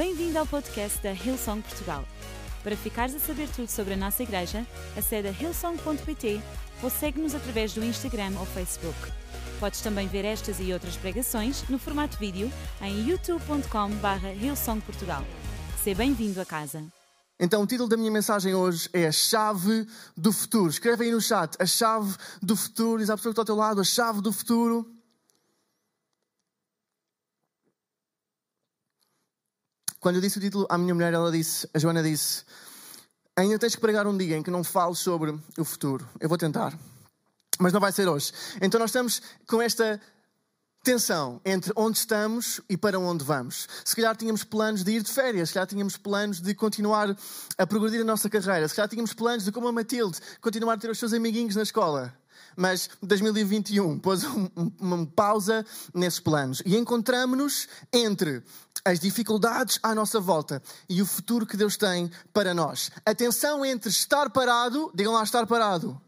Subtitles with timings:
[0.00, 2.02] Bem-vindo ao podcast da Hillsong Portugal.
[2.64, 6.40] Para ficares a saber tudo sobre a nossa igreja, acede a hillsong.pt
[6.82, 8.96] ou segue-nos através do Instagram ou Facebook.
[9.60, 12.50] Podes também ver estas e outras pregações no formato vídeo
[12.80, 15.22] em youtube.com.br hillsongportugal.
[15.84, 16.82] Seja bem-vindo a casa.
[17.38, 19.86] Então, o título da minha mensagem hoje é A Chave
[20.16, 20.70] do Futuro.
[20.70, 23.00] Escreve aí no chat, A Chave do Futuro.
[23.00, 24.99] Diz à pessoa que está ao teu lado, A Chave do Futuro.
[30.00, 32.42] Quando eu disse o título à minha mulher, ela disse, a Joana disse,
[33.36, 36.08] ainda tens que pregar um dia em que não fales sobre o futuro.
[36.18, 36.76] Eu vou tentar,
[37.58, 38.32] mas não vai ser hoje.
[38.62, 40.00] Então nós estamos com esta
[40.82, 43.68] tensão entre onde estamos e para onde vamos.
[43.84, 47.14] Se calhar tínhamos planos de ir de férias, se calhar tínhamos planos de continuar
[47.58, 50.78] a progredir a nossa carreira, se calhar tínhamos planos de, como a Matilde, continuar a
[50.78, 52.14] ter os seus amiguinhos na escola.
[52.56, 58.42] Mas 2021 pôs um, um, uma pausa nesses planos e encontramos-nos entre
[58.84, 62.90] as dificuldades à nossa volta e o futuro que Deus tem para nós.
[63.04, 66.00] A tensão entre estar parado, digam lá, estar parado,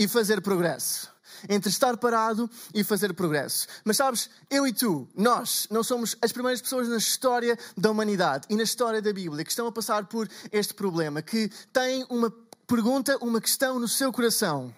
[0.00, 1.10] e fazer progresso.
[1.48, 3.66] Entre estar parado e fazer progresso.
[3.84, 8.46] Mas sabes, eu e tu, nós, não somos as primeiras pessoas na história da humanidade
[8.50, 12.30] e na história da Bíblia que estão a passar por este problema, que têm uma
[12.70, 14.72] pergunta, uma questão no seu coração.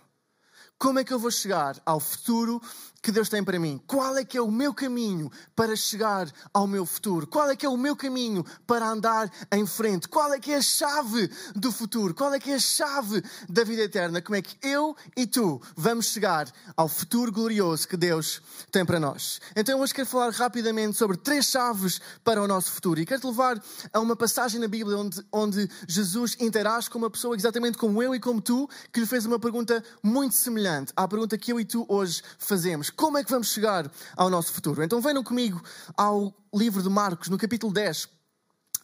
[0.79, 2.59] Como é que eu vou chegar ao futuro
[3.03, 3.83] que Deus tem para mim?
[3.85, 7.27] Qual é que é o meu caminho para chegar ao meu futuro?
[7.27, 10.09] Qual é que é o meu caminho para andar em frente?
[10.09, 12.15] Qual é que é a chave do futuro?
[12.15, 14.23] Qual é que é a chave da vida eterna?
[14.23, 19.01] Como é que eu e tu vamos chegar ao futuro glorioso que Deus tem para
[19.01, 19.41] nós?
[19.57, 23.61] Então hoje quero falar rapidamente sobre três chaves para o nosso futuro e quero-te levar
[23.93, 28.15] a uma passagem na Bíblia onde, onde Jesus interage com uma pessoa exatamente como eu
[28.15, 31.65] e como tu, que lhe fez uma pergunta muito semelhante à pergunta que eu e
[31.65, 34.83] tu hoje fazemos como é que vamos chegar ao nosso futuro?
[34.83, 35.63] Então venham comigo
[35.97, 38.09] ao livro de Marcos, no capítulo 10,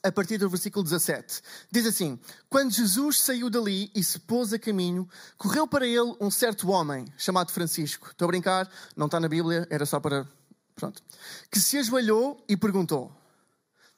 [0.03, 1.43] a partir do versículo 17.
[1.71, 6.31] Diz assim: Quando Jesus saiu dali e se pôs a caminho, correu para ele um
[6.31, 8.09] certo homem chamado Francisco.
[8.11, 10.27] Estou a brincar, não está na Bíblia, era só para.
[10.75, 11.03] Pronto.
[11.51, 13.13] Que se ajoelhou e perguntou: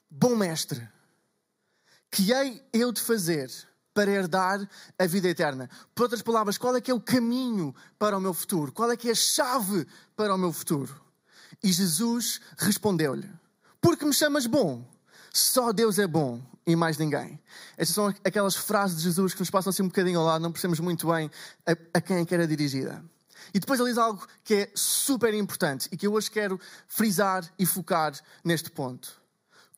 [0.09, 0.87] Bom mestre,
[2.11, 3.49] que hei eu de fazer
[3.93, 5.69] para herdar a vida eterna.
[5.93, 8.71] Por outras palavras, qual é que é o caminho para o meu futuro?
[8.71, 10.93] Qual é que é a chave para o meu futuro?
[11.63, 13.29] E Jesus respondeu-lhe:
[13.79, 14.85] Porque me chamas bom?
[15.33, 17.39] Só Deus é bom e mais ninguém.
[17.77, 20.51] Estas são aquelas frases de Jesus que nos passam assim um bocadinho ao lado, não
[20.51, 21.31] percebemos muito bem
[21.65, 23.03] a, a quem é que era dirigida.
[23.53, 27.43] E depois ele diz algo que é super importante e que eu hoje quero frisar
[27.57, 28.13] e focar
[28.43, 29.20] neste ponto.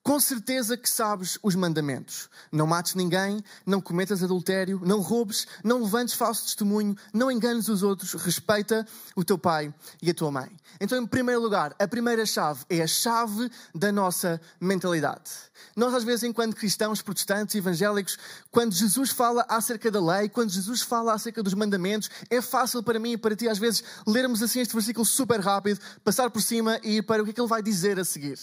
[0.03, 2.29] Com certeza que sabes os mandamentos.
[2.51, 7.83] Não mates ninguém, não cometas adultério, não roubes, não levantes falso testemunho, não enganes os
[7.83, 10.51] outros, respeita o teu pai e a tua mãe.
[10.81, 15.31] Então, em primeiro lugar, a primeira chave é a chave da nossa mentalidade.
[15.73, 18.17] Nós, às vezes, enquanto cristãos, protestantes, evangélicos,
[18.51, 22.99] quando Jesus fala acerca da lei, quando Jesus fala acerca dos mandamentos, é fácil para
[22.99, 26.77] mim e para ti, às vezes, lermos assim este versículo super rápido, passar por cima
[26.83, 28.37] e ir para o que é que ele vai dizer a seguir.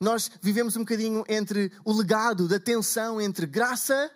[0.00, 4.10] Nós vivemos um bocadinho entre o legado da tensão entre graça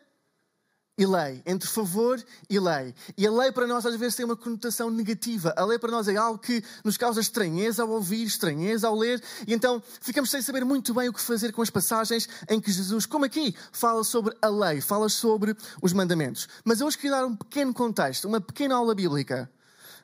[0.99, 2.95] e lei, entre favor e lei.
[3.19, 5.53] E a lei para nós às vezes tem uma conotação negativa.
[5.57, 9.23] A lei para nós é algo que nos causa estranheza ao ouvir, estranheza ao ler,
[9.47, 12.73] e então ficamos sem saber muito bem o que fazer com as passagens em que
[12.73, 16.49] Jesus, como aqui, fala sobre a lei, fala sobre os mandamentos.
[16.65, 19.51] Mas eu hoje queria dar um pequeno contexto, uma pequena aula bíblica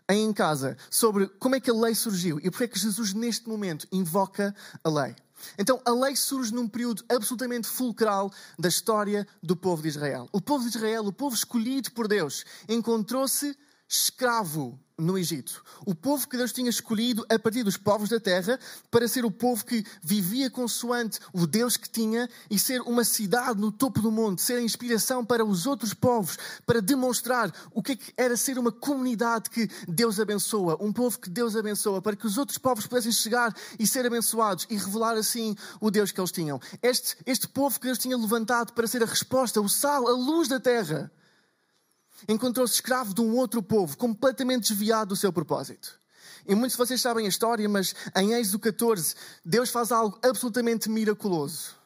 [0.08, 3.48] em casa sobre como é que a lei surgiu e porque é que Jesus neste
[3.48, 5.16] momento invoca a lei.
[5.58, 10.28] Então, a lei surge num período absolutamente fulcral da história do povo de Israel.
[10.32, 13.56] O povo de Israel, o povo escolhido por Deus, encontrou-se
[13.92, 15.62] escravo no Egito.
[15.84, 18.58] O povo que Deus tinha escolhido a partir dos povos da terra
[18.90, 23.60] para ser o povo que vivia consoante o Deus que tinha e ser uma cidade
[23.60, 27.92] no topo do monte, ser a inspiração para os outros povos, para demonstrar o que
[28.16, 32.26] é era ser uma comunidade que Deus abençoa, um povo que Deus abençoa, para que
[32.26, 36.30] os outros povos pudessem chegar e ser abençoados e revelar assim o Deus que eles
[36.30, 36.60] tinham.
[36.80, 40.48] Este, este povo que Deus tinha levantado para ser a resposta, o sal, a luz
[40.48, 41.10] da terra
[42.28, 46.00] encontrou-se escravo de um outro povo, completamente desviado do seu propósito.
[46.46, 49.14] E muitos de vocês sabem a história, mas em Êxodo 14,
[49.44, 51.81] Deus faz algo absolutamente miraculoso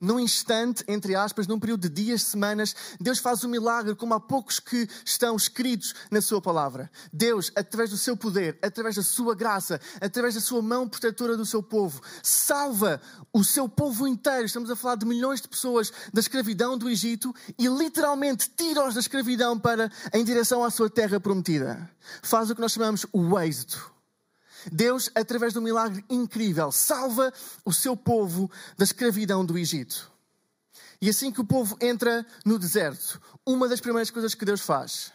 [0.00, 4.20] num instante, entre aspas, num período de dias, semanas, Deus faz um milagre como há
[4.20, 6.90] poucos que estão escritos na Sua palavra.
[7.12, 11.44] Deus, através do seu poder, através da sua graça, através da sua mão protetora do
[11.44, 13.00] seu povo, salva
[13.32, 14.46] o seu povo inteiro.
[14.46, 19.00] Estamos a falar de milhões de pessoas da escravidão do Egito e literalmente tira-os da
[19.00, 21.90] escravidão para em direção à sua terra prometida.
[22.22, 23.97] Faz o que nós chamamos o êxito
[24.72, 27.32] Deus, através de um milagre incrível, salva
[27.64, 30.10] o seu povo da escravidão do Egito.
[31.00, 35.12] E assim que o povo entra no deserto, uma das primeiras coisas que Deus faz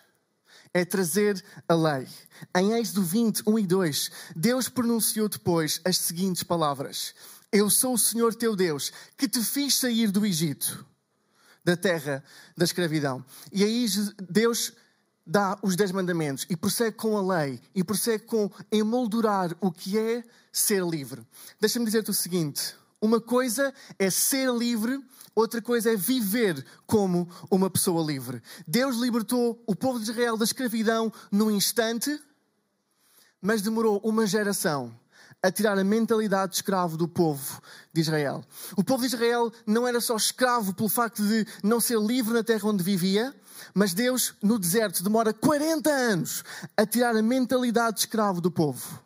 [0.74, 2.08] é trazer a lei.
[2.56, 7.14] Em Êxodo 20, 1 e 2, Deus pronunciou depois as seguintes palavras:
[7.52, 10.86] Eu sou o Senhor teu Deus, que te fiz sair do Egito,
[11.64, 12.24] da terra
[12.58, 13.24] da escravidão.
[13.52, 13.86] E aí
[14.30, 14.74] Deus
[15.26, 19.98] dá os dez mandamentos e prossegue com a lei e prossegue com emoldurar o que
[19.98, 21.26] é ser livre.
[21.60, 25.02] Deixa-me dizer-te o seguinte: uma coisa é ser livre
[25.36, 28.42] outra coisa é viver como uma pessoa livre.
[28.68, 32.20] Deus libertou o povo de Israel da escravidão num instante,
[33.42, 34.94] mas demorou uma geração
[35.42, 37.62] a tirar a mentalidade de escravo do povo
[37.92, 38.46] de Israel.
[38.78, 42.44] O povo de Israel não era só escravo pelo facto de não ser livre na
[42.44, 43.36] terra onde vivia,
[43.74, 46.44] mas Deus, no deserto, demora 40 anos
[46.76, 49.00] a tirar a mentalidade de escravo do povo.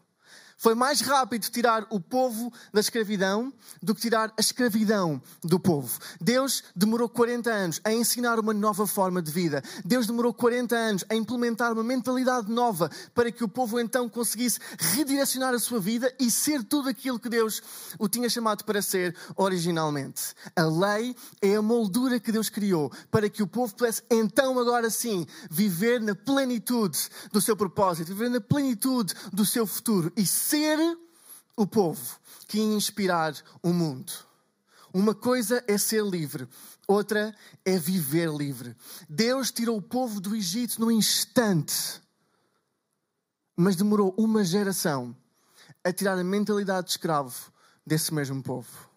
[0.59, 5.99] Foi mais rápido tirar o povo da escravidão do que tirar a escravidão do povo.
[6.19, 9.61] Deus demorou 40 anos a ensinar uma nova forma de vida.
[9.85, 14.59] Deus demorou 40 anos a implementar uma mentalidade nova para que o povo então conseguisse
[14.79, 17.61] redirecionar a sua vida e ser tudo aquilo que Deus
[17.99, 20.33] o tinha chamado para ser originalmente.
[20.55, 24.89] A lei é a moldura que Deus criou para que o povo pudesse então, agora
[24.89, 30.79] sim, viver na plenitude do seu propósito, viver na plenitude do seu futuro e ser
[31.57, 34.13] o povo que inspirar o mundo.
[34.93, 36.47] Uma coisa é ser livre,
[36.87, 37.35] outra
[37.65, 38.75] é viver livre.
[39.09, 42.01] Deus tirou o povo do Egito num instante,
[43.57, 45.15] mas demorou uma geração
[45.83, 47.51] a tirar a mentalidade de escravo
[47.85, 48.87] desse mesmo povo.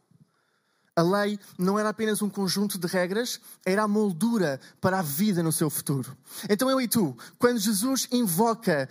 [0.95, 5.43] A lei não era apenas um conjunto de regras, era a moldura para a vida
[5.43, 6.17] no seu futuro.
[6.49, 8.89] Então eu e tu, quando Jesus invoca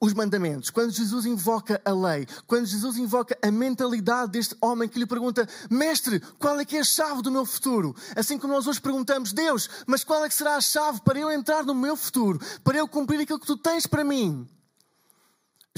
[0.00, 4.98] os mandamentos, quando Jesus invoca a lei, quando Jesus invoca a mentalidade deste homem que
[4.98, 7.94] lhe pergunta: Mestre, qual é que é a chave do meu futuro?
[8.14, 11.30] Assim como nós hoje perguntamos: Deus, mas qual é que será a chave para eu
[11.30, 14.48] entrar no meu futuro, para eu cumprir aquilo que tu tens para mim?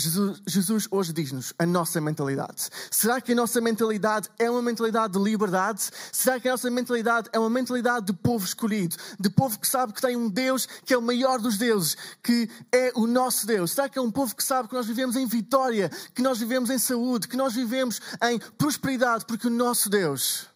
[0.00, 2.70] Jesus, Jesus hoje diz-nos a nossa mentalidade.
[2.90, 5.90] Será que a nossa mentalidade é uma mentalidade de liberdade?
[6.10, 8.96] Será que a nossa mentalidade é uma mentalidade de povo escolhido?
[9.18, 12.48] De povo que sabe que tem um Deus que é o maior dos deuses, que
[12.72, 13.72] é o nosso Deus?
[13.72, 16.70] Será que é um povo que sabe que nós vivemos em vitória, que nós vivemos
[16.70, 20.46] em saúde, que nós vivemos em prosperidade, porque o nosso Deus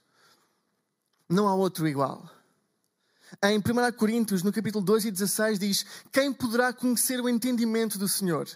[1.28, 2.30] não há outro igual?
[3.42, 3.62] Em 1
[3.96, 8.48] Coríntios, no capítulo 2 e 16, diz: Quem poderá conhecer o entendimento do Senhor?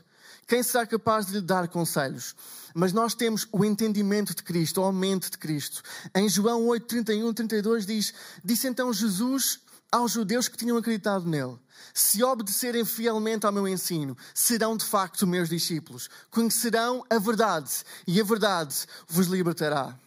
[0.49, 2.35] Quem será capaz de lhe dar conselhos?
[2.75, 5.83] Mas nós temos o entendimento de Cristo, a mente de Cristo.
[6.15, 9.61] Em João 8, 31, 32 diz: Disse então Jesus
[9.93, 11.59] aos judeus que tinham acreditado nele:
[11.93, 16.09] Se obedecerem fielmente ao meu ensino, serão de facto meus discípulos.
[16.31, 17.71] Conhecerão a verdade
[18.07, 18.75] e a verdade
[19.07, 19.99] vos libertará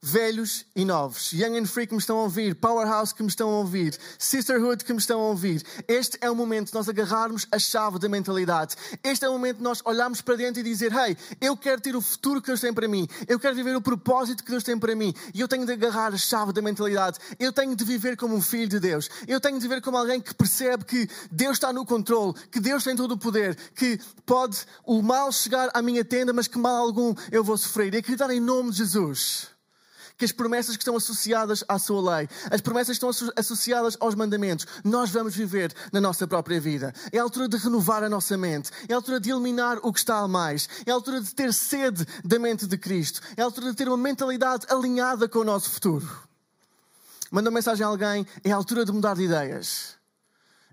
[0.00, 3.50] velhos e novos, Young and Free que me estão a ouvir, Powerhouse que me estão
[3.50, 5.62] a ouvir, Sisterhood que me estão a ouvir.
[5.88, 8.76] Este é o momento de nós agarrarmos a chave da mentalidade.
[9.02, 11.96] Este é o momento de nós olharmos para dentro e dizer: Hey, eu quero ter
[11.96, 14.78] o futuro que Deus tem para mim, eu quero viver o propósito que Deus tem
[14.78, 17.18] para mim e eu tenho de agarrar a chave da mentalidade.
[17.38, 20.20] Eu tenho de viver como um filho de Deus, eu tenho de viver como alguém
[20.20, 24.58] que percebe que Deus está no controle, que Deus tem todo o poder, que pode
[24.86, 27.92] o mal chegar à minha tenda, mas que mal algum eu vou sofrer.
[27.94, 29.57] E acreditar em nome de Jesus
[30.18, 34.16] que as promessas que estão associadas à sua lei, as promessas que estão associadas aos
[34.16, 36.92] mandamentos, nós vamos viver na nossa própria vida.
[37.12, 40.00] É a altura de renovar a nossa mente, é a altura de eliminar o que
[40.00, 43.44] está a mais, é a altura de ter sede da mente de Cristo, é a
[43.44, 46.06] altura de ter uma mentalidade alinhada com o nosso futuro.
[47.30, 49.97] Manda uma mensagem a alguém, é a altura de mudar de ideias.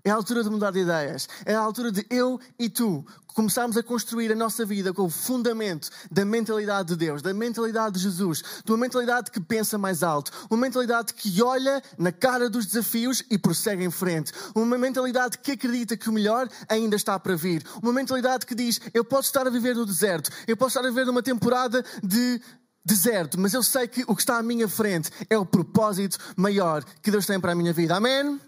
[0.06, 1.28] É a altura de mudar de ideias.
[1.44, 5.10] É a altura de eu e tu começarmos a construir a nossa vida com o
[5.10, 10.04] fundamento da mentalidade de Deus, da mentalidade de Jesus, de uma mentalidade que pensa mais
[10.04, 15.38] alto, uma mentalidade que olha na cara dos desafios e prossegue em frente, uma mentalidade
[15.38, 19.26] que acredita que o melhor ainda está para vir, uma mentalidade que diz: Eu posso
[19.26, 22.40] estar a viver no deserto, eu posso estar a viver numa temporada de
[22.84, 26.84] deserto, mas eu sei que o que está à minha frente é o propósito maior
[27.02, 27.96] que Deus tem para a minha vida.
[27.96, 28.40] Amém?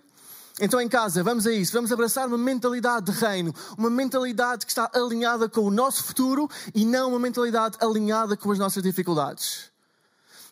[0.61, 1.73] Então, em casa, vamos a isso.
[1.73, 6.51] Vamos abraçar uma mentalidade de reino, uma mentalidade que está alinhada com o nosso futuro
[6.75, 9.71] e não uma mentalidade alinhada com as nossas dificuldades.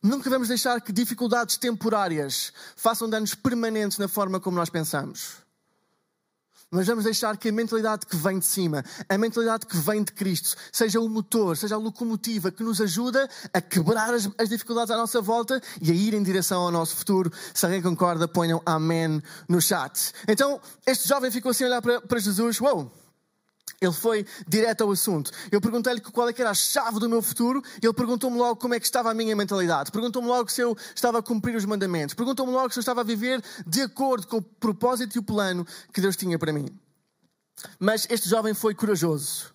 [0.03, 5.46] Nunca vamos deixar que dificuldades temporárias façam danos permanentes na forma como nós pensamos.
[6.71, 10.11] Mas vamos deixar que a mentalidade que vem de cima, a mentalidade que vem de
[10.11, 14.91] Cristo, seja o motor, seja a locomotiva que nos ajuda a quebrar as, as dificuldades
[14.91, 17.31] à nossa volta e a ir em direção ao nosso futuro.
[17.55, 20.13] Se alguém concorda, ponham amém no chat.
[20.27, 22.91] Então, este jovem ficou assim a olhar para, para Jesus: Uou,
[23.81, 25.31] Ele foi direto ao assunto.
[25.51, 28.81] Eu perguntei-lhe qual é era a chave do meu futuro ele perguntou-me logo como é
[28.81, 29.91] que estava a minha mentalidade.
[29.91, 32.15] Perguntou-me logo se eu estava a cumprir os mandamentos.
[32.15, 35.67] Perguntou-me logo se eu estava a viver de acordo com o propósito e o plano
[35.93, 36.69] que Deus tinha para mim.
[37.79, 39.55] Mas este jovem foi corajoso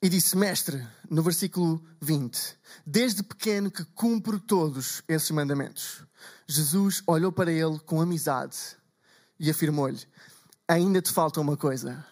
[0.00, 6.02] e disse: Mestre, no versículo 20, desde pequeno que cumpro todos esses mandamentos.
[6.46, 8.56] Jesus olhou para ele com amizade
[9.38, 10.00] e afirmou-lhe:
[10.68, 12.04] Ainda te falta uma coisa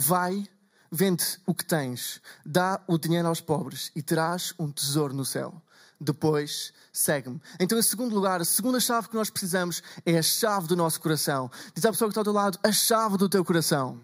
[0.00, 0.46] Vai,
[0.92, 5.60] vende o que tens, dá o dinheiro aos pobres e terás um tesouro no céu.
[6.00, 7.42] Depois, segue-me.
[7.58, 11.00] Então, em segundo lugar, a segunda chave que nós precisamos é a chave do nosso
[11.00, 11.50] coração.
[11.74, 14.00] Diz à pessoa que está ao teu lado, a chave do teu coração.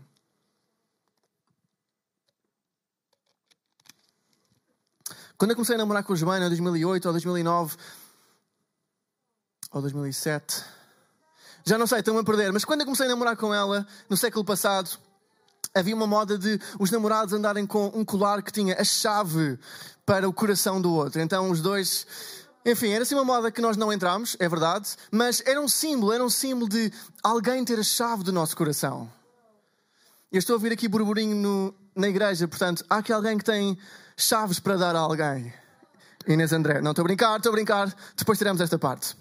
[5.38, 7.76] Quando eu comecei a namorar com a Joana em 2008 ou 2009
[9.70, 10.64] ou 2007,
[11.64, 14.16] já não sei, estou-me a perder, mas quando eu comecei a namorar com ela, no
[14.16, 14.98] século passado,
[15.75, 19.59] havia uma moda de os namorados andarem com um colar que tinha a chave
[20.07, 21.21] para o coração do outro.
[21.21, 22.07] Então os dois.
[22.64, 26.12] Enfim, era assim uma moda que nós não entramos, é verdade, mas era um símbolo,
[26.12, 26.90] era um símbolo de
[27.23, 29.11] alguém ter a chave do nosso coração.
[30.33, 33.76] Eu estou a ouvir aqui burburinho no, na igreja, portanto, há aqui alguém que tem
[34.16, 35.52] chaves para dar a alguém.
[36.26, 39.14] Inês André, não estou a brincar, estou a brincar, depois teremos esta parte.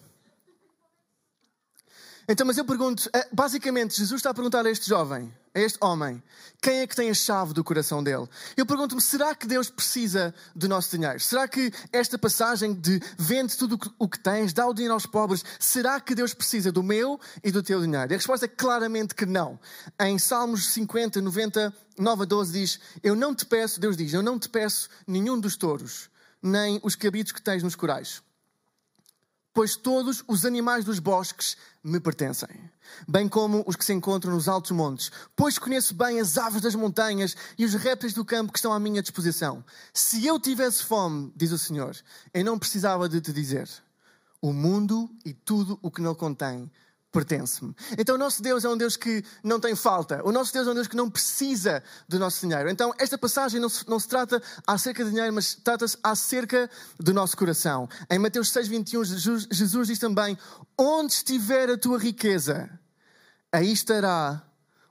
[2.28, 5.78] Então, mas eu pergunto, eh, basicamente, Jesus está a perguntar a este jovem, a este
[5.82, 6.24] homem,
[6.62, 8.28] quem é que tem a chave do coração dele?
[8.56, 11.20] Eu pergunto-me, será que Deus precisa do nosso dinheiro?
[11.20, 15.44] Será que esta passagem de vende tudo o que tens, dá o dinheiro aos pobres,
[15.60, 18.14] será que Deus precisa do meu e do teu dinheiro?
[18.14, 19.60] E a resposta é claramente que não.
[20.00, 24.24] Em Salmos 50, 90, 9 a 12 diz, eu não te peço, Deus diz, eu
[24.24, 26.10] não te peço nenhum dos touros,
[26.42, 28.24] nem os cabritos que tens nos corais
[29.54, 32.50] pois todos os animais dos bosques me pertencem,
[33.08, 36.76] bem como os que se encontram nos altos montes, pois conheço bem as aves das
[36.76, 39.64] montanhas e os répteis do campo que estão à minha disposição.
[39.94, 41.96] Se eu tivesse fome, diz o Senhor,
[42.34, 43.70] eu não precisava de te dizer:
[44.42, 46.72] o mundo e tudo o que nele contém
[47.14, 47.74] pertence-me.
[47.98, 50.22] Então o nosso Deus é um Deus que não tem falta.
[50.26, 52.70] O nosso Deus é um Deus que não precisa do nosso dinheiro.
[52.70, 57.14] Então esta passagem não se, não se trata acerca de dinheiro, mas trata-se acerca do
[57.14, 57.88] nosso coração.
[58.10, 60.38] Em Mateus 6, 21, Jesus, Jesus diz também:
[60.78, 62.68] Onde estiver a tua riqueza,
[63.52, 64.42] aí estará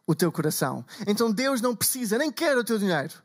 [0.07, 0.87] o teu coração.
[1.07, 3.22] Então Deus não precisa, nem quer o teu dinheiro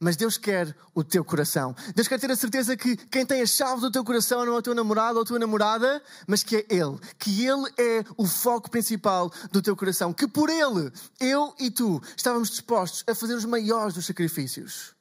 [0.00, 1.74] mas Deus quer o teu coração.
[1.94, 4.58] Deus quer ter a certeza que quem tem a chave do teu coração não é
[4.58, 6.98] o teu namorado ou a tua namorada, mas que é Ele.
[7.18, 10.12] Que Ele é o foco principal do teu coração.
[10.12, 14.94] Que por Ele, eu e tu, estávamos dispostos a fazer os maiores dos sacrifícios.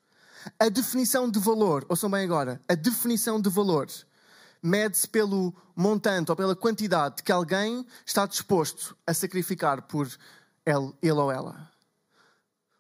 [0.59, 3.87] A definição de valor, ouçam bem agora, a definição de valor
[4.65, 10.07] mede-se pelo montante ou pela quantidade que alguém está disposto a sacrificar por
[10.65, 11.69] ele, ele ou ela.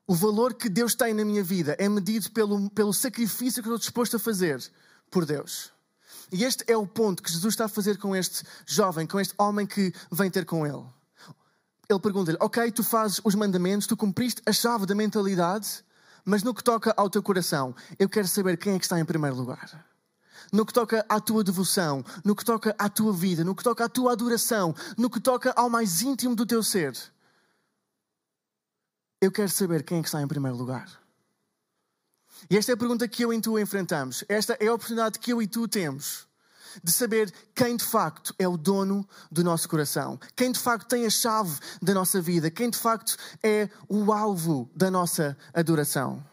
[0.07, 3.75] O valor que Deus tem na minha vida é medido pelo, pelo sacrifício que eu
[3.75, 4.63] estou disposto a fazer
[5.09, 5.71] por Deus.
[6.31, 9.33] E este é o ponto que Jesus está a fazer com este jovem, com este
[9.37, 10.83] homem que vem ter com ele.
[11.89, 15.83] Ele pergunta-lhe: Ok, tu fazes os mandamentos, tu cumpriste a chave da mentalidade,
[16.23, 19.05] mas no que toca ao teu coração, eu quero saber quem é que está em
[19.05, 19.87] primeiro lugar.
[20.51, 23.85] No que toca à tua devoção, no que toca à tua vida, no que toca
[23.85, 26.95] à tua adoração, no que toca ao mais íntimo do teu ser
[29.25, 30.87] eu quero saber quem é que está em primeiro lugar.
[32.49, 34.23] E esta é a pergunta que eu e tu enfrentamos.
[34.29, 36.27] Esta é a oportunidade que eu e tu temos
[36.83, 41.05] de saber quem de facto é o dono do nosso coração, quem de facto tem
[41.05, 46.23] a chave da nossa vida, quem de facto é o alvo da nossa adoração.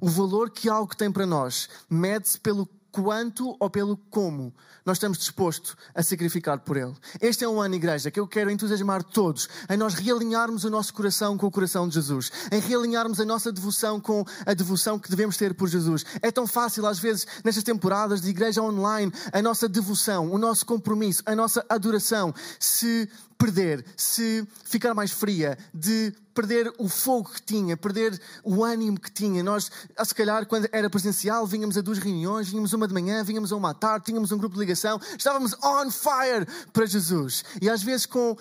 [0.00, 4.52] O valor que algo tem para nós mede-se pelo quanto ou pelo como
[4.84, 6.94] nós estamos dispostos a sacrificar por Ele.
[7.20, 10.94] Este é um ano, igreja, que eu quero entusiasmar todos em nós realinharmos o nosso
[10.94, 15.10] coração com o coração de Jesus, em realinharmos a nossa devoção com a devoção que
[15.10, 16.04] devemos ter por Jesus.
[16.22, 20.64] É tão fácil, às vezes, nestas temporadas de igreja online, a nossa devoção, o nosso
[20.64, 27.42] compromisso, a nossa adoração se perder, se ficar mais fria, de perder o fogo que
[27.42, 29.42] tinha, perder o ânimo que tinha.
[29.42, 29.72] Nós,
[30.04, 33.56] se calhar, quando era presencial, vínhamos a duas reuniões, vínhamos uma de manhã, vínhamos a
[33.56, 37.44] uma à tarde, tínhamos um grupo de ligação, estávamos on fire para Jesus.
[37.60, 38.36] E às vezes, com uh,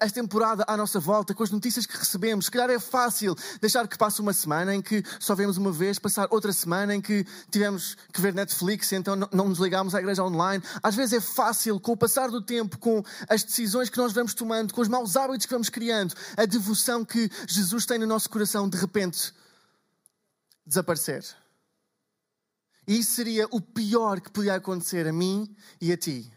[0.00, 3.86] a temporada à nossa volta, com as notícias que recebemos, se calhar é fácil deixar
[3.86, 7.24] que passe uma semana em que só vemos uma vez, passar outra semana em que
[7.48, 10.60] tivemos que ver Netflix, então não, não nos ligámos à igreja online.
[10.82, 14.34] Às vezes é fácil, com o passar do tempo, com as decisões que nós vamos
[14.36, 18.30] tomando, com os maus hábitos que vamos criando, a devoção que Jesus tem no nosso
[18.30, 19.32] coração, de repente,
[20.64, 21.24] desaparecer.
[22.86, 26.32] E isso seria o pior que podia acontecer a mim e a ti.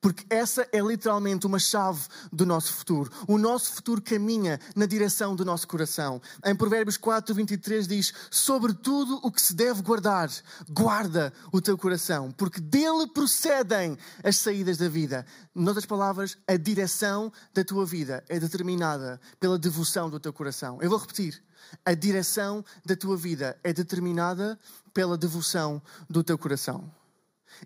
[0.00, 3.10] Porque essa é literalmente uma chave do nosso futuro.
[3.26, 6.20] O nosso futuro caminha na direção do nosso coração.
[6.44, 10.30] Em Provérbios 4, 23 diz: Sobre tudo o que se deve guardar,
[10.68, 15.26] guarda o teu coração, porque dele procedem as saídas da vida.
[15.54, 20.78] Noutras palavras, a direção da tua vida é determinada pela devoção do teu coração.
[20.82, 21.42] Eu vou repetir.
[21.84, 24.58] A direção da tua vida é determinada
[24.92, 26.90] pela devoção do teu coração.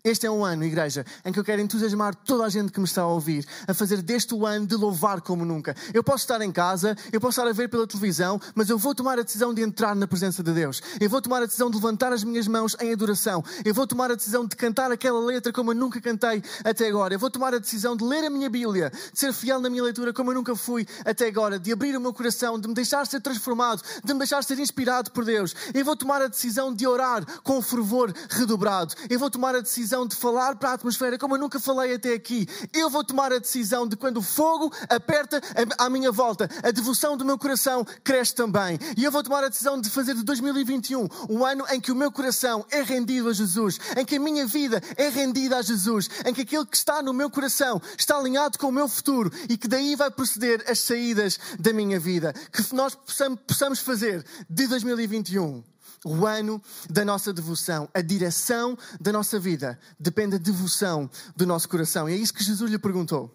[0.04, 2.86] Este é um ano, igreja, em que eu quero entusiasmar toda a gente que me
[2.86, 5.74] está a ouvir a fazer deste o ano de louvar como nunca.
[5.92, 8.94] Eu posso estar em casa, eu posso estar a ver pela televisão, mas eu vou
[8.94, 10.80] tomar a decisão de entrar na presença de Deus.
[11.00, 13.42] Eu vou tomar a decisão de levantar as minhas mãos em adoração.
[13.64, 17.14] Eu vou tomar a decisão de cantar aquela letra como eu nunca cantei até agora.
[17.14, 19.82] Eu vou tomar a decisão de ler a minha Bíblia, de ser fiel na minha
[19.82, 23.06] leitura como eu nunca fui até agora, de abrir o meu coração, de me deixar
[23.06, 25.54] ser transformado, de me deixar ser inspirado por Deus.
[25.74, 28.94] Eu vou tomar a decisão de orar com fervor redobrado.
[29.08, 31.94] Eu vou tomar a decisão decisão de falar para a atmosfera como eu nunca falei
[31.94, 32.48] até aqui.
[32.72, 35.40] Eu vou tomar a decisão de quando o fogo aperta
[35.78, 38.78] à minha volta, a devoção do meu coração cresce também.
[38.96, 41.94] E eu vou tomar a decisão de fazer de 2021 o ano em que o
[41.94, 46.10] meu coração é rendido a Jesus, em que a minha vida é rendida a Jesus,
[46.26, 49.56] em que aquilo que está no meu coração está alinhado com o meu futuro e
[49.56, 52.32] que daí vai proceder as saídas da minha vida.
[52.52, 55.62] Que nós possamos fazer de 2021
[56.04, 61.68] o ano da nossa devoção, a direção da nossa vida depende da devoção do nosso
[61.68, 62.08] coração.
[62.08, 63.34] E é isso que Jesus lhe perguntou.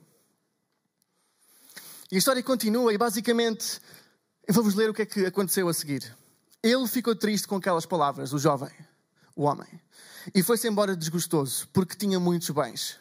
[2.11, 3.81] E a história continua e basicamente
[4.47, 6.15] eu vou-vos ler o que é que aconteceu a seguir.
[6.61, 8.71] Ele ficou triste com aquelas palavras, o jovem,
[9.35, 9.67] o homem,
[10.33, 12.99] e foi-se embora desgostoso, porque tinha muitos bens.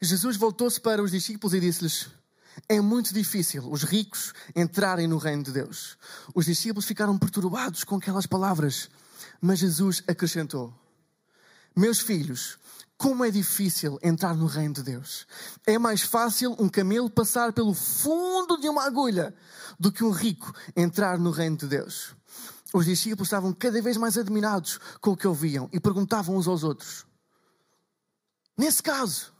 [0.00, 2.08] Jesus voltou-se para os discípulos e disse-lhes:
[2.68, 5.96] é muito difícil os ricos entrarem no reino de Deus.
[6.34, 8.88] Os discípulos ficaram perturbados com aquelas palavras,
[9.40, 10.72] mas Jesus acrescentou:
[11.76, 12.58] Meus filhos,
[13.00, 15.26] como é difícil entrar no reino de Deus.
[15.66, 19.34] É mais fácil um camelo passar pelo fundo de uma agulha
[19.78, 22.14] do que um rico entrar no reino de Deus.
[22.74, 26.62] Os discípulos estavam cada vez mais admirados com o que ouviam e perguntavam uns aos
[26.62, 27.06] outros:
[28.54, 29.32] Nesse caso,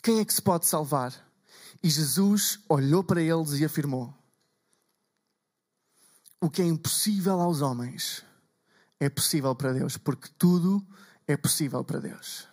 [0.00, 1.25] quem é que se pode salvar?
[1.82, 4.14] E Jesus olhou para eles e afirmou:
[6.40, 8.24] O que é impossível aos homens
[8.98, 10.84] é possível para Deus, porque tudo
[11.26, 12.48] é possível para Deus.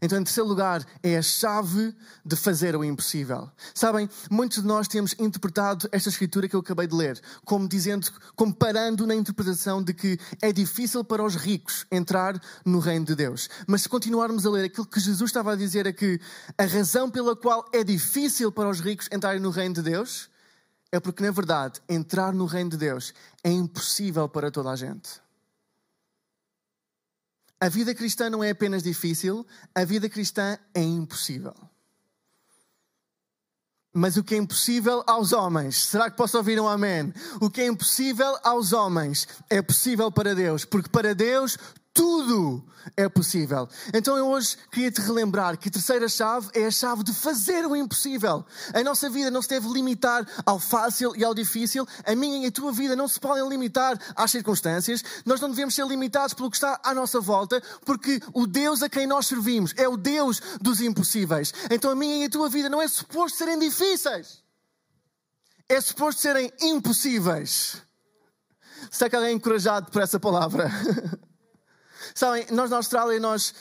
[0.00, 3.50] Então, em terceiro lugar, é a chave de fazer o impossível.
[3.74, 8.08] Sabem, muitos de nós temos interpretado esta escritura que eu acabei de ler, como dizendo,
[8.34, 13.48] comparando na interpretação de que é difícil para os ricos entrar no reino de Deus.
[13.66, 16.20] Mas se continuarmos a ler, aquilo que Jesus estava a dizer é que
[16.56, 20.30] a razão pela qual é difícil para os ricos entrarem no reino de Deus
[20.92, 25.21] é porque, na verdade, entrar no reino de Deus é impossível para toda a gente.
[27.62, 31.54] A vida cristã não é apenas difícil, a vida cristã é impossível.
[33.94, 37.14] Mas o que é impossível aos homens, será que posso ouvir um amém?
[37.40, 41.56] O que é impossível aos homens é possível para Deus, porque para Deus
[41.94, 42.64] tudo
[42.96, 43.68] é possível.
[43.92, 47.66] Então eu hoje queria te relembrar que a terceira chave é a chave de fazer
[47.66, 48.44] o impossível.
[48.72, 51.86] A nossa vida não se deve limitar ao fácil e ao difícil.
[52.04, 55.04] A minha e a tua vida não se podem limitar às circunstâncias.
[55.24, 58.88] Nós não devemos ser limitados pelo que está à nossa volta, porque o Deus a
[58.88, 61.52] quem nós servimos é o Deus dos impossíveis.
[61.70, 64.42] Então a minha e a tua vida não é suposto serem difíceis.
[65.68, 67.82] É suposto serem impossíveis.
[68.90, 70.70] Será que alguém é encorajado por essa palavra?
[72.14, 73.54] Sabem, nós na Austrália, nós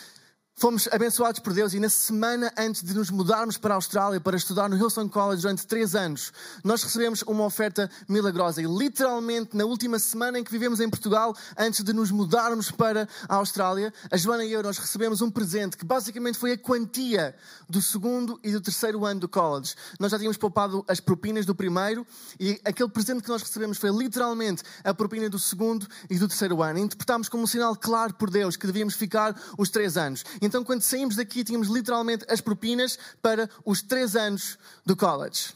[0.56, 4.38] fomos abençoados por Deus e na semana antes de nos mudarmos para a Austrália para
[4.38, 6.32] estudar no Hillsong College durante três anos,
[6.64, 11.36] nós recebemos uma oferta milagrosa e literalmente na última semana em que vivemos em Portugal,
[11.58, 15.78] antes de nos mudarmos para a Austrália, a Joana e eu nós recebemos um presente
[15.78, 17.36] que basicamente foi a quantia
[17.70, 19.76] do segundo e do terceiro ano do college.
[20.00, 22.06] Nós já tínhamos poupado as propinas do primeiro
[22.40, 26.62] e aquele presente que nós recebemos foi literalmente a propina do segundo e do terceiro
[26.62, 26.80] ano.
[26.80, 30.24] Interpretámos como um sinal claro por Deus que devíamos ficar os três anos.
[30.52, 35.54] Então, quando saímos daqui, tínhamos literalmente as propinas para os três anos do college.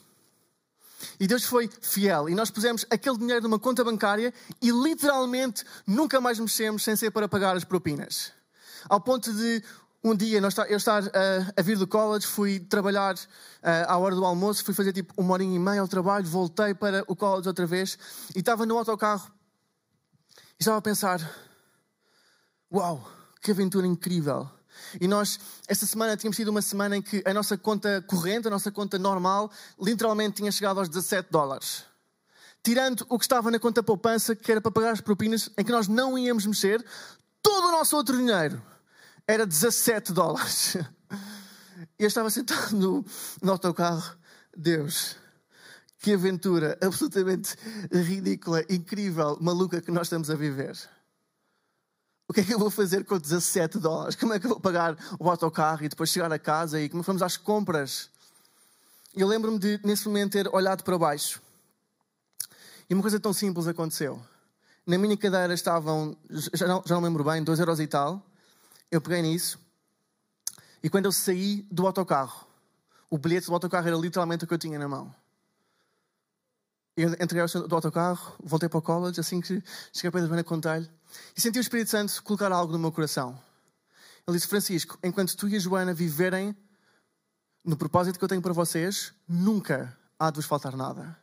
[1.19, 2.29] E Deus foi fiel.
[2.29, 7.11] E nós pusemos aquele dinheiro numa conta bancária e literalmente nunca mais mexemos sem ser
[7.11, 8.31] para pagar as propinas.
[8.87, 9.61] Ao ponto de
[10.01, 11.03] um dia eu estar
[11.57, 13.15] a vir do college, fui trabalhar
[13.61, 17.03] à hora do almoço, fui fazer tipo uma horinha e meia ao trabalho, voltei para
[17.05, 17.97] o college outra vez
[18.33, 19.29] e estava no autocarro
[20.57, 21.19] e estava a pensar:
[22.71, 23.05] Uau,
[23.41, 24.49] que aventura incrível!
[24.99, 28.51] E nós, esta semana, tínhamos tido uma semana em que a nossa conta corrente, a
[28.51, 31.83] nossa conta normal, literalmente tinha chegado aos 17 dólares.
[32.63, 35.71] Tirando o que estava na conta poupança, que era para pagar as propinas, em que
[35.71, 36.83] nós não íamos mexer,
[37.41, 38.61] todo o nosso outro dinheiro
[39.27, 40.77] era 17 dólares.
[41.99, 43.05] eu estava sentado no,
[43.41, 44.17] no autocarro.
[44.55, 45.17] Deus,
[45.99, 47.55] que aventura absolutamente
[47.91, 50.77] ridícula, incrível, maluca que nós estamos a viver.
[52.27, 54.15] O que é que eu vou fazer com 17 dólares?
[54.15, 57.03] Como é que eu vou pagar o autocarro e depois chegar a casa e como
[57.03, 58.09] vamos às compras?
[59.15, 61.41] Eu lembro-me de, nesse momento, ter olhado para baixo.
[62.89, 64.21] E uma coisa tão simples aconteceu.
[64.85, 68.21] Na minha cadeira estavam, já não, já não lembro bem, 2 euros e tal.
[68.91, 69.59] Eu peguei nisso.
[70.83, 72.45] E quando eu saí do autocarro,
[73.09, 75.13] o bilhete do autocarro era literalmente o que eu tinha na mão.
[76.97, 80.89] Eu entrei do autocarro, voltei para o college, assim que cheguei para a Joana, contei-lhe.
[81.35, 83.37] E senti o Espírito Santo colocar algo no meu coração.
[84.27, 86.55] Ele disse: Francisco, enquanto tu e a Joana viverem
[87.63, 91.17] no propósito que eu tenho para vocês, nunca há de vos faltar nada.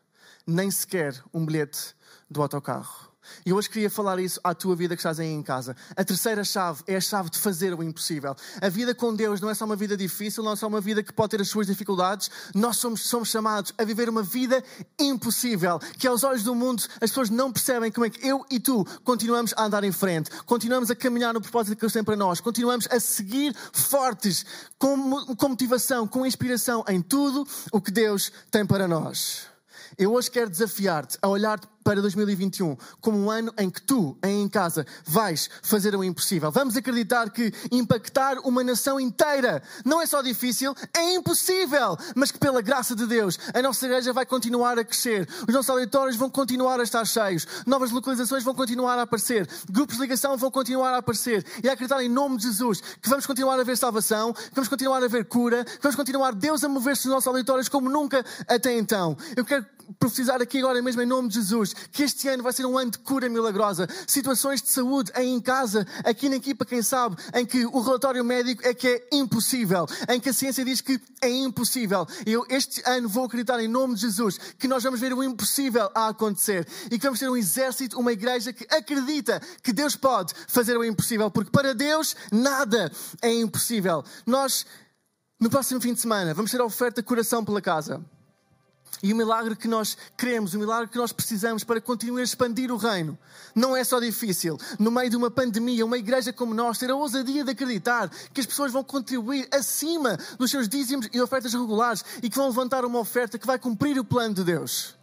[0.47, 1.95] Nem sequer um bilhete
[2.31, 3.12] do autocarro.
[3.45, 5.77] E hoje queria falar isso à tua vida que estás aí em casa.
[5.97, 8.35] A terceira chave é a chave de fazer o impossível.
[8.61, 11.03] A vida com Deus não é só uma vida difícil, não é só uma vida
[11.03, 12.31] que pode ter as suas dificuldades.
[12.55, 14.63] Nós somos, somos chamados a viver uma vida
[14.99, 18.59] impossível, que aos olhos do mundo as pessoas não percebem como é que eu e
[18.59, 22.17] tu continuamos a andar em frente, continuamos a caminhar no propósito que Deus tem para
[22.17, 24.45] nós, continuamos a seguir fortes,
[24.79, 29.53] com, com motivação, com inspiração em tudo o que Deus tem para nós.
[29.99, 34.49] Eu hoje quero desafiar-te a olhar para 2021 como um ano em que tu, em
[34.49, 36.51] casa, vais fazer o impossível.
[36.51, 42.39] Vamos acreditar que impactar uma nação inteira não é só difícil, é impossível, mas que
[42.39, 46.31] pela graça de Deus a nossa igreja vai continuar a crescer, os nossos auditórios vão
[46.31, 50.95] continuar a estar cheios, novas localizações vão continuar a aparecer, grupos de ligação vão continuar
[50.95, 54.33] a aparecer e a acreditar em nome de Jesus que vamos continuar a ver salvação,
[54.33, 57.69] que vamos continuar a ver cura, que vamos continuar Deus a mover-se nos nossos auditórios
[57.69, 59.17] como nunca até então.
[59.37, 59.67] Eu quero
[59.99, 62.91] profetizar aqui agora mesmo em nome de Jesus que este ano vai ser um ano
[62.91, 63.89] de cura milagrosa.
[64.07, 68.67] Situações de saúde em casa, aqui na equipa, quem sabe, em que o relatório médico
[68.67, 72.07] é que é impossível, em que a ciência diz que é impossível.
[72.27, 75.91] Eu este ano vou acreditar em nome de Jesus que nós vamos ver o impossível
[75.95, 80.35] a acontecer e que vamos ter um exército, uma igreja que acredita que Deus pode
[80.49, 84.05] fazer o impossível, porque para Deus nada é impossível.
[84.27, 84.67] Nós,
[85.41, 88.05] no próximo fim de semana, vamos ter a oferta Coração pela Casa.
[89.01, 92.71] E o milagre que nós queremos, o milagre que nós precisamos para continuar a expandir
[92.71, 93.19] o reino,
[93.55, 94.59] não é só difícil.
[94.79, 98.41] No meio de uma pandemia, uma igreja como nós, ter a ousadia de acreditar que
[98.41, 102.85] as pessoas vão contribuir acima dos seus dízimos e ofertas regulares e que vão levantar
[102.85, 105.02] uma oferta que vai cumprir o plano de Deus.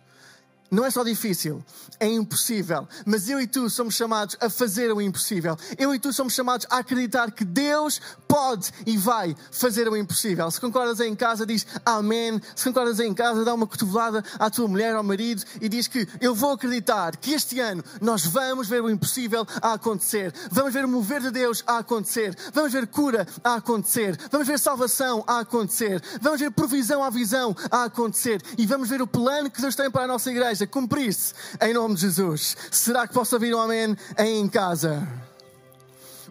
[0.72, 1.64] Não é só difícil,
[2.00, 2.88] é impossível.
[3.04, 5.58] Mas eu e tu somos chamados a fazer o impossível.
[5.78, 10.50] Eu e tu somos chamados a acreditar que Deus pode e vai fazer o impossível.
[10.52, 12.40] Se concordas aí em casa, diz amém.
[12.56, 15.88] Se concordas aí em casa, dá uma cotovelada à tua mulher, ao marido e diz
[15.88, 20.32] que eu vou acreditar que este ano nós vamos ver o impossível a acontecer.
[20.52, 22.38] Vamos ver o mover de Deus a acontecer.
[22.54, 24.16] Vamos ver cura a acontecer.
[24.32, 26.00] Vamos ver salvação a acontecer.
[26.22, 28.40] Vamos ver provisão à visão a acontecer.
[28.56, 31.74] E vamos ver o plano que Deus tem para a nossa igreja seja cumprir-se em
[31.74, 32.58] nome de Jesus.
[32.72, 35.08] Será que posso ouvir um amém aí em casa?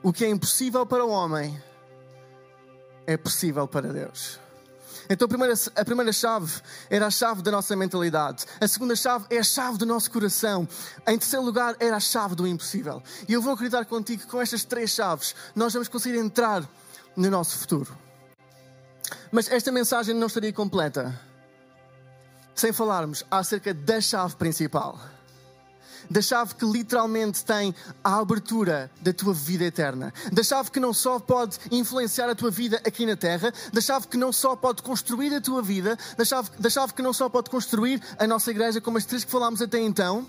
[0.03, 1.61] O que é impossível para o homem
[3.07, 4.39] é possível para Deus.
[5.11, 6.61] Então a primeira, a primeira chave
[6.91, 8.45] era a chave da nossa mentalidade.
[8.61, 10.69] A segunda chave é a chave do nosso coração.
[11.07, 13.03] Em terceiro lugar era a chave do impossível.
[13.27, 16.69] E eu vou acreditar contigo que com estas três chaves nós vamos conseguir entrar
[17.17, 17.97] no nosso futuro.
[19.33, 21.28] Mas esta mensagem não estaria completa
[22.61, 24.99] sem falarmos acerca da chave principal.
[26.11, 30.13] Da chave que literalmente tem a abertura da tua vida eterna.
[30.33, 34.09] Da chave que não só pode influenciar a tua vida aqui na terra, da chave
[34.09, 37.29] que não só pode construir a tua vida, da chave, da chave que não só
[37.29, 40.27] pode construir a nossa igreja, como as três que falámos até então,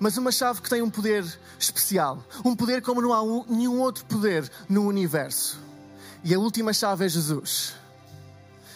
[0.00, 1.24] mas uma chave que tem um poder
[1.58, 2.24] especial.
[2.44, 5.58] Um poder como não há nenhum outro poder no universo.
[6.24, 7.83] E a última chave é Jesus.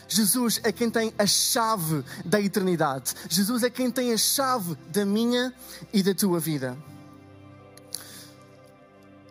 [0.09, 3.15] Jesus é quem tem a chave da eternidade.
[3.29, 5.53] Jesus é quem tem a chave da minha
[5.93, 6.77] e da tua vida.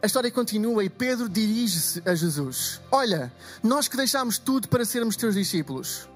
[0.02, 5.16] A história continua e Pedro dirige-se a Jesus: Olha, nós que deixámos tudo para sermos
[5.16, 6.08] teus discípulos.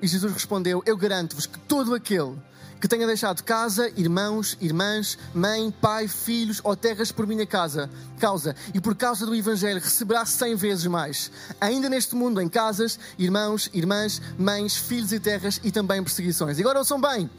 [0.00, 2.36] E Jesus respondeu: Eu garanto-vos que todo aquele
[2.80, 8.54] que tenha deixado casa, irmãos, irmãs, mãe, pai, filhos ou terras por minha casa, causa
[8.74, 11.30] e por causa do Evangelho receberá cem vezes mais.
[11.60, 16.58] Ainda neste mundo, em casas, irmãos, irmãs, mães, filhos e terras e também perseguições.
[16.58, 17.30] E agora ouçam bem.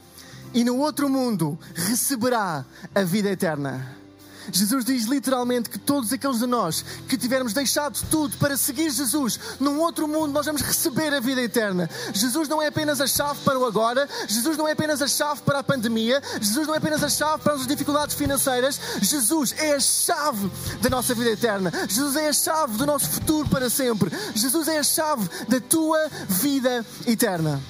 [0.53, 2.65] E no outro mundo receberá
[2.95, 3.95] a vida eterna.
[4.51, 9.39] Jesus diz literalmente que todos aqueles de nós que tivermos deixado tudo para seguir Jesus,
[9.59, 11.89] num outro mundo nós vamos receber a vida eterna.
[12.13, 15.41] Jesus não é apenas a chave para o agora, Jesus não é apenas a chave
[15.41, 19.75] para a pandemia, Jesus não é apenas a chave para as dificuldades financeiras, Jesus é
[19.75, 20.49] a chave
[20.81, 21.71] da nossa vida eterna.
[21.87, 24.11] Jesus é a chave do nosso futuro para sempre.
[24.35, 27.61] Jesus é a chave da tua vida eterna.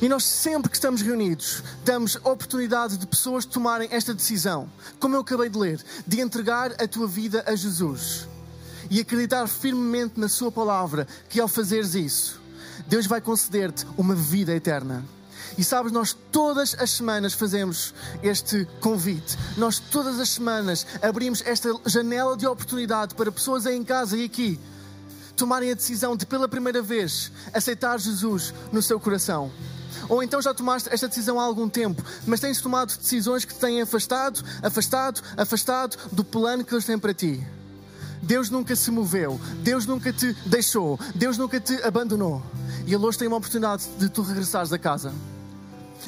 [0.00, 5.20] E nós sempre que estamos reunidos, damos oportunidade de pessoas tomarem esta decisão, como eu
[5.20, 8.28] acabei de ler, de entregar a tua vida a Jesus
[8.90, 12.40] e acreditar firmemente na Sua palavra, que ao fazeres isso,
[12.86, 15.04] Deus vai conceder-te uma vida eterna.
[15.56, 19.36] E sabes, nós todas as semanas fazemos este convite.
[19.56, 24.24] Nós todas as semanas abrimos esta janela de oportunidade para pessoas aí em casa e
[24.24, 24.60] aqui
[25.34, 29.50] tomarem a decisão de, pela primeira vez, aceitar Jesus no seu coração.
[30.08, 33.60] Ou então já tomaste esta decisão há algum tempo, mas tens tomado decisões que te
[33.60, 37.44] têm afastado, afastado, afastado do plano que Deus tem para ti.
[38.22, 42.42] Deus nunca se moveu, Deus nunca te deixou, Deus nunca te abandonou.
[42.86, 45.12] E Ele hoje tem uma oportunidade de tu regressares a casa.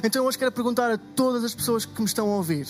[0.02, 2.66] Então hoje quero perguntar a todas as pessoas que me estão a ouvir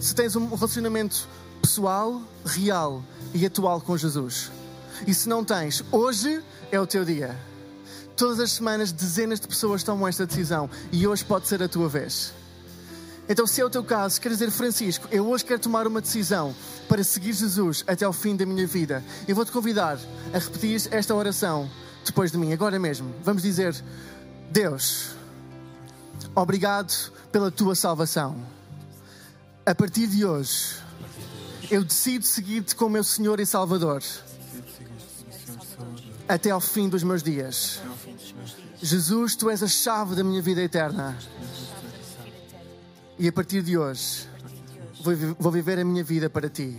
[0.00, 1.28] se tens um relacionamento
[1.60, 3.02] pessoal, real
[3.34, 4.50] e atual com Jesus.
[5.06, 7.36] E se não tens, hoje é o teu dia.
[8.18, 11.88] Todas as semanas, dezenas de pessoas tomam esta decisão e hoje pode ser a tua
[11.88, 12.34] vez.
[13.28, 16.52] Então, se é o teu caso, quer dizer, Francisco, eu hoje quero tomar uma decisão
[16.88, 19.04] para seguir Jesus até ao fim da minha vida.
[19.28, 20.00] Eu vou te convidar
[20.34, 21.70] a repetir esta oração
[22.04, 23.14] depois de mim, agora mesmo.
[23.22, 23.72] Vamos dizer:
[24.50, 25.10] Deus,
[26.34, 28.36] obrigado pela tua salvação.
[29.64, 30.74] A partir de hoje,
[31.70, 34.02] eu decido seguir-te como meu Senhor e Salvador
[36.28, 37.80] até ao fim dos meus dias.
[38.80, 41.16] Jesus, tu és a chave da minha vida eterna.
[43.18, 44.28] E a partir de hoje,
[45.38, 46.78] vou viver a minha vida para ti.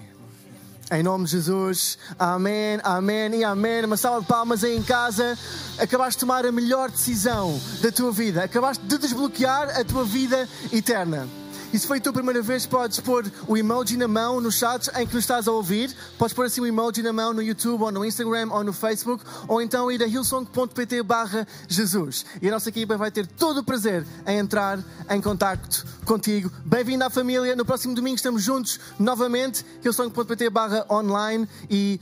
[0.92, 3.84] Em nome de Jesus, amém, amém e amém.
[3.86, 5.38] Uma salva de palmas aí em casa.
[5.78, 8.44] Acabaste de tomar a melhor decisão da tua vida.
[8.44, 11.28] Acabaste de desbloquear a tua vida eterna.
[11.72, 14.90] E se foi a tua primeira vez, podes pôr o emoji na mão no chat
[14.96, 15.96] em que nos estás a ouvir.
[16.18, 19.24] Podes pôr assim o emoji na mão no YouTube, ou no Instagram, ou no Facebook,
[19.48, 22.26] ou então ir a hillsong.pt barra Jesus.
[22.42, 24.80] E a nossa equipa vai ter todo o prazer em entrar
[25.10, 26.52] em contacto contigo.
[26.66, 27.56] Bem-vindo à família.
[27.56, 29.64] No próximo domingo estamos juntos novamente.
[29.84, 32.00] hillsong.pt barra online e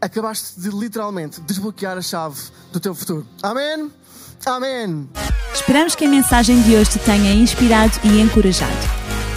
[0.00, 2.40] acabaste de literalmente desbloquear a chave
[2.72, 3.26] do teu futuro.
[3.42, 3.90] Amém?
[4.44, 5.08] Amém.
[5.54, 8.95] Esperamos que a mensagem de hoje te tenha inspirado e encorajado.